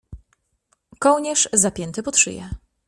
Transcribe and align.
Kołnierz, 0.99 1.49
zapięty 1.53 2.03
pod 2.03 2.17
szyję. 2.17 2.49